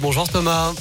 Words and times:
Bonjour 0.00 0.28
Thomas. 0.28 0.74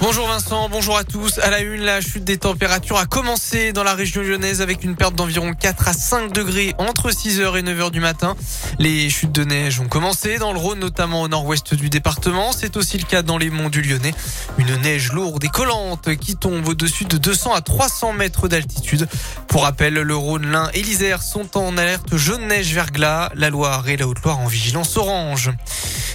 Bonjour 0.00 0.28
Vincent, 0.28 0.68
bonjour 0.70 0.96
à 0.96 1.04
tous. 1.04 1.38
À 1.38 1.50
la 1.50 1.60
une, 1.60 1.82
la 1.82 2.00
chute 2.00 2.24
des 2.24 2.38
températures 2.38 2.96
a 2.96 3.04
commencé 3.04 3.72
dans 3.72 3.82
la 3.82 3.94
région 3.94 4.22
lyonnaise 4.22 4.62
avec 4.62 4.84
une 4.84 4.96
perte 4.96 5.14
d'environ 5.14 5.52
4 5.52 5.88
à 5.88 5.92
5 5.92 6.32
degrés 6.32 6.74
entre 6.78 7.10
6h 7.10 7.58
et 7.58 7.62
9h 7.62 7.90
du 7.90 8.00
matin. 8.00 8.36
Les 8.78 9.10
chutes 9.10 9.32
de 9.32 9.44
neige 9.44 9.80
ont 9.80 9.88
commencé 9.88 10.38
dans 10.38 10.52
le 10.52 10.58
Rhône, 10.58 10.78
notamment 10.78 11.22
au 11.22 11.28
nord-ouest 11.28 11.74
du 11.74 11.90
département. 11.90 12.52
C'est 12.52 12.76
aussi 12.76 12.96
le 12.96 13.04
cas 13.04 13.22
dans 13.22 13.38
les 13.38 13.50
monts 13.50 13.70
du 13.70 13.82
Lyonnais. 13.82 14.14
Une 14.56 14.74
neige 14.76 15.12
lourde 15.12 15.44
et 15.44 15.48
collante 15.48 16.14
qui 16.16 16.36
tombe 16.36 16.66
au-dessus 16.68 17.06
de 17.06 17.18
200 17.18 17.54
à 17.54 17.60
300 17.60 18.12
mètres 18.12 18.48
d'altitude. 18.48 19.08
Pour 19.48 19.64
rappel, 19.64 19.94
le 19.94 20.16
Rhône, 20.16 20.46
l'Ain 20.46 20.70
et 20.74 20.82
l'Isère 20.82 21.22
sont 21.22 21.58
en 21.58 21.76
alerte 21.76 22.16
jaune 22.16 22.46
neige 22.46 22.72
verglas. 22.72 23.30
La 23.34 23.50
Loire 23.50 23.88
et 23.88 23.96
la 23.96 24.06
Haute-Loire 24.06 24.38
en 24.38 24.46
vigilance 24.46 24.96
orange. 24.96 25.50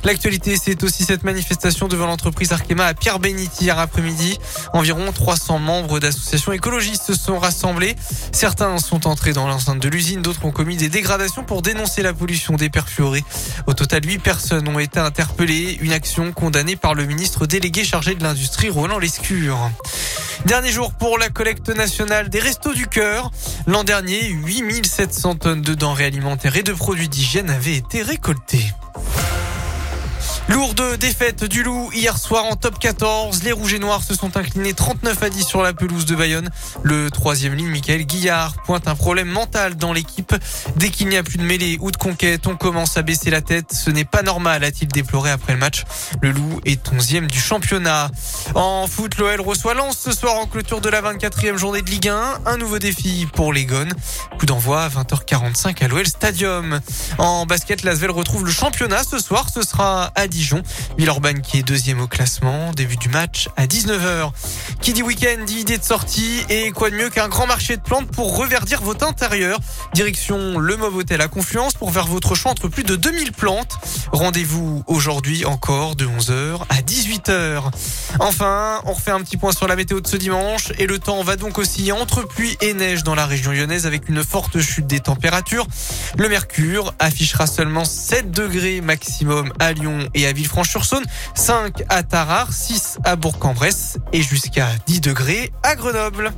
L'actualité, 0.03 0.57
c'est 0.61 0.83
aussi 0.83 1.03
cette 1.03 1.23
manifestation 1.23 1.87
devant 1.87 2.05
l'entreprise 2.05 2.51
Arkema 2.51 2.85
à 2.85 2.93
Pierre-Béniti 2.93 3.65
hier 3.65 3.79
après-midi. 3.79 4.37
Environ 4.73 5.11
300 5.11 5.59
membres 5.59 5.99
d'associations 5.99 6.51
écologistes 6.51 7.03
se 7.03 7.13
sont 7.13 7.39
rassemblés. 7.39 7.95
Certains 8.31 8.77
sont 8.77 9.07
entrés 9.07 9.33
dans 9.33 9.47
l'enceinte 9.47 9.79
de 9.79 9.89
l'usine, 9.89 10.21
d'autres 10.21 10.45
ont 10.45 10.51
commis 10.51 10.77
des 10.77 10.89
dégradations 10.89 11.43
pour 11.43 11.61
dénoncer 11.61 12.01
la 12.01 12.13
pollution 12.13 12.55
des 12.55 12.69
perfluorés. 12.69 13.23
Au 13.67 13.73
total, 13.73 14.05
8 14.05 14.19
personnes 14.19 14.67
ont 14.67 14.79
été 14.79 14.99
interpellées. 14.99 15.77
Une 15.81 15.93
action 15.93 16.31
condamnée 16.31 16.75
par 16.75 16.93
le 16.93 17.05
ministre 17.05 17.45
délégué 17.45 17.83
chargé 17.83 18.15
de 18.15 18.23
l'industrie, 18.23 18.69
Roland 18.69 18.99
Lescure. 18.99 19.71
Dernier 20.45 20.71
jour 20.71 20.93
pour 20.93 21.17
la 21.17 21.29
collecte 21.29 21.69
nationale 21.69 22.29
des 22.29 22.39
Restos 22.39 22.73
du 22.73 22.87
Cœur. 22.87 23.31
L'an 23.65 23.83
dernier, 23.83 24.27
8700 24.27 25.35
tonnes 25.35 25.61
de 25.61 25.73
denrées 25.73 26.05
alimentaires 26.05 26.55
et 26.55 26.63
de 26.63 26.73
produits 26.73 27.09
d'hygiène 27.09 27.49
avaient 27.49 27.75
été 27.75 28.03
récoltées. 28.03 28.71
Lourde 30.47 30.97
défaite 30.99 31.43
du 31.43 31.63
Loup 31.63 31.89
hier 31.91 32.19
soir 32.19 32.45
en 32.45 32.55
top 32.55 32.77
14. 32.77 33.41
Les 33.41 33.51
Rouges 33.51 33.73
et 33.73 33.79
Noirs 33.79 34.03
se 34.03 34.13
sont 34.13 34.37
inclinés 34.37 34.73
39 34.73 35.23
à 35.23 35.29
10 35.31 35.43
sur 35.43 35.63
la 35.63 35.73
pelouse 35.73 36.05
de 36.05 36.15
Bayonne. 36.15 36.51
Le 36.83 37.09
troisième 37.09 37.55
ligne, 37.55 37.69
Michael 37.69 38.05
Guillard, 38.05 38.53
pointe 38.63 38.87
un 38.87 38.93
problème 38.93 39.27
mental 39.27 39.75
dans 39.75 39.91
l'équipe. 39.91 40.35
Dès 40.75 40.91
qu'il 40.91 41.07
n'y 41.09 41.17
a 41.17 41.23
plus 41.23 41.39
de 41.39 41.43
mêlée 41.43 41.79
ou 41.81 41.89
de 41.89 41.97
conquête, 41.97 42.45
on 42.45 42.55
commence 42.55 42.95
à 42.95 43.01
baisser 43.01 43.31
la 43.31 43.41
tête. 43.41 43.73
Ce 43.73 43.89
n'est 43.89 44.05
pas 44.05 44.21
normal, 44.21 44.63
a-t-il 44.63 44.87
déploré 44.87 45.31
après 45.31 45.53
le 45.53 45.59
match. 45.59 45.83
Le 46.21 46.31
Loup 46.31 46.61
est 46.63 46.91
11e 46.91 47.25
du 47.25 47.39
championnat. 47.39 48.11
En 48.53 48.85
foot, 48.85 49.17
l'OL 49.17 49.41
reçoit 49.41 49.73
Lens 49.73 49.97
ce 49.97 50.11
soir 50.11 50.35
en 50.35 50.45
clôture 50.45 50.79
de 50.79 50.89
la 50.89 51.01
24e 51.01 51.57
journée 51.57 51.81
de 51.81 51.89
Ligue 51.89 52.09
1. 52.09 52.41
Un 52.45 52.57
nouveau 52.57 52.77
défi 52.77 53.27
pour 53.33 53.51
les 53.51 53.65
Gones. 53.65 53.93
Coup 54.37 54.45
d'envoi 54.45 54.83
à 54.83 54.89
20h45 54.89 55.83
à 55.83 55.87
l'OL 55.87 56.05
Stadium. 56.05 56.81
En 57.17 57.47
basket, 57.47 57.81
l'Asvel 57.81 58.11
retrouve 58.11 58.45
le 58.45 58.51
championnat 58.51 59.03
ce 59.03 59.17
soir. 59.17 59.47
Ce 59.51 59.63
sera 59.63 60.11
à 60.13 60.27
Dijon. 60.35 60.61
Villeurbanne 60.97 61.41
qui 61.41 61.57
est 61.57 61.63
deuxième 61.63 62.01
au 62.01 62.07
classement. 62.07 62.71
Début 62.73 62.97
du 62.97 63.09
match 63.09 63.47
à 63.55 63.67
19h. 63.67 64.31
Qui 64.81 64.93
dit 64.93 65.01
week-end 65.01 65.43
dit 65.45 65.59
idée 65.59 65.77
de 65.77 65.83
sortie. 65.83 66.41
Et 66.49 66.71
quoi 66.71 66.89
de 66.89 66.95
mieux 66.95 67.09
qu'un 67.09 67.29
grand 67.29 67.47
marché 67.47 67.77
de 67.77 67.81
plantes 67.81 68.11
pour 68.11 68.37
reverdir 68.37 68.81
votre 68.81 69.07
intérieur? 69.07 69.59
Direction 69.93 70.59
le 70.59 70.75
Mauve 70.75 70.97
Hôtel 70.97 71.21
à 71.21 71.27
Confluence 71.27 71.73
pour 71.73 71.93
faire 71.93 72.07
votre 72.07 72.35
choix 72.35 72.51
entre 72.51 72.67
plus 72.67 72.83
de 72.83 72.95
2000 72.95 73.31
plantes. 73.31 73.77
Rendez-vous 74.11 74.83
aujourd'hui 74.87 75.45
encore 75.45 75.95
de 75.95 76.05
11h 76.05 76.59
à 76.69 76.81
18h. 77.15 77.63
Enfin, 78.19 78.81
on 78.85 78.93
refait 78.93 79.11
un 79.11 79.21
petit 79.21 79.37
point 79.37 79.51
sur 79.51 79.67
la 79.67 79.75
météo 79.75 80.01
de 80.01 80.07
ce 80.07 80.17
dimanche. 80.17 80.71
Et 80.79 80.85
le 80.85 80.99
temps 80.99 81.23
va 81.23 81.35
donc 81.35 81.57
osciller 81.57 81.91
entre 81.91 82.27
pluie 82.27 82.57
et 82.61 82.73
neige 82.73 83.03
dans 83.03 83.15
la 83.15 83.25
région 83.25 83.51
lyonnaise 83.51 83.85
avec 83.85 84.09
une 84.09 84.23
forte 84.23 84.59
chute 84.59 84.87
des 84.87 84.99
températures. 84.99 85.67
Le 86.17 86.29
mercure 86.29 86.93
affichera 86.99 87.47
seulement 87.47 87.85
7 87.85 88.31
degrés 88.31 88.81
maximum 88.81 89.51
à 89.59 89.73
Lyon 89.73 90.07
et 90.13 90.27
à 90.27 90.33
Villefranche-sur-Saône, 90.33 91.05
5 91.35 91.83
à 91.89 92.03
Tarare, 92.03 92.51
6 92.51 92.99
à 93.03 93.15
Bourg-en-Bresse 93.15 93.97
et 94.11 94.21
jusqu'à 94.21 94.67
10 94.87 95.01
degrés 95.01 95.51
à 95.63 95.75
Grenoble. 95.75 96.31